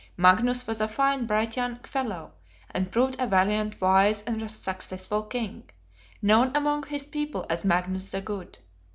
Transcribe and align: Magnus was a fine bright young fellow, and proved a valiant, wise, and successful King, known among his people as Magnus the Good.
Magnus 0.17 0.65
was 0.65 0.81
a 0.81 0.87
fine 0.87 1.27
bright 1.27 1.55
young 1.55 1.75
fellow, 1.83 2.33
and 2.71 2.91
proved 2.91 3.15
a 3.19 3.27
valiant, 3.27 3.79
wise, 3.79 4.23
and 4.23 4.49
successful 4.49 5.21
King, 5.21 5.69
known 6.23 6.51
among 6.55 6.81
his 6.87 7.05
people 7.05 7.45
as 7.51 7.63
Magnus 7.63 8.09
the 8.09 8.19
Good. 8.21 8.57